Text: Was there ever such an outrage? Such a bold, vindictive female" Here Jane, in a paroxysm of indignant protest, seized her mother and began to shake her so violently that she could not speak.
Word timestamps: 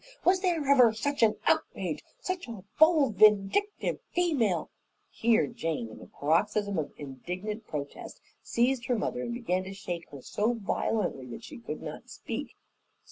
Was 0.25 0.39
there 0.41 0.65
ever 0.67 0.93
such 0.93 1.21
an 1.21 1.35
outrage? 1.45 2.03
Such 2.19 2.47
a 2.47 2.63
bold, 2.79 3.17
vindictive 3.17 3.99
female" 4.13 4.71
Here 5.21 5.45
Jane, 5.45 5.89
in 5.91 5.99
a 6.01 6.07
paroxysm 6.07 6.79
of 6.79 6.91
indignant 6.97 7.67
protest, 7.67 8.19
seized 8.41 8.87
her 8.87 8.97
mother 8.97 9.21
and 9.21 9.31
began 9.35 9.63
to 9.65 9.75
shake 9.75 10.09
her 10.09 10.23
so 10.23 10.53
violently 10.55 11.27
that 11.27 11.43
she 11.43 11.59
could 11.59 11.83
not 11.83 12.09
speak. 12.09 12.55